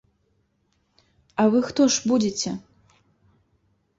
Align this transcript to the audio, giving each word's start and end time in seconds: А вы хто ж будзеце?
А 1.43 1.45
вы 1.55 1.59
хто 1.67 1.81
ж 1.95 2.09
будзеце? 2.11 2.49